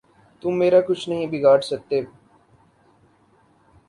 [0.41, 2.01] تم میرا کچھ نہیں بگاڑ سکتے۔